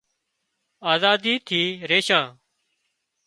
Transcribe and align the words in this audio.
آزادي 0.91 1.33
ٿي 1.47 1.61
ريشان 1.89 2.27